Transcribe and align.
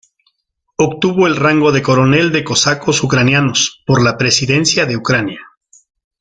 Obtuvo 0.77 1.27
el 1.27 1.35
rango 1.35 1.71
de 1.71 1.83
coronel 1.83 2.31
de 2.31 2.43
cosacos 2.43 3.03
ucranianos, 3.03 3.83
por 3.85 4.01
la 4.03 4.17
Presidencia 4.17 4.87
de 4.87 4.97
Ucrania. 4.97 5.41